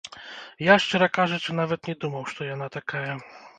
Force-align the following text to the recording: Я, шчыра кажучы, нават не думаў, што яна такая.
Я, 0.67 0.75
шчыра 0.85 1.09
кажучы, 1.19 1.55
нават 1.61 1.79
не 1.91 1.95
думаў, 2.07 2.27
што 2.35 2.51
яна 2.53 2.73
такая. 2.81 3.13